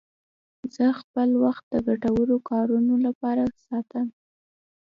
[0.75, 4.07] زه خپل وخت د ګټورو کارونو لپاره ساتم.